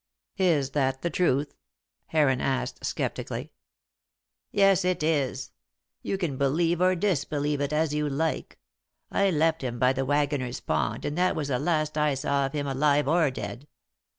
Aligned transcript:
"Is 0.39 0.71
that 0.71 1.03
the 1.03 1.11
truth?" 1.11 1.53
Heron 2.07 2.41
asked, 2.41 2.83
sceptically. 2.83 3.51
"Yes, 4.49 4.83
it 4.83 5.03
is. 5.03 5.51
You 6.01 6.17
can 6.17 6.37
believe 6.39 6.81
or 6.81 6.95
disbelieve 6.95 7.61
it 7.61 7.71
as 7.71 7.93
you 7.93 8.09
like. 8.09 8.57
I 9.11 9.29
left 9.29 9.61
him 9.63 9.77
by 9.77 9.93
the 9.93 10.03
Waggoner's 10.03 10.59
Pond, 10.59 11.05
and 11.05 11.15
that 11.19 11.35
was 11.35 11.49
the 11.49 11.59
last 11.59 11.99
I 11.99 12.15
saw 12.15 12.47
of 12.47 12.53
him 12.53 12.65
alive 12.65 13.07
or 13.07 13.29
dead. 13.29 13.67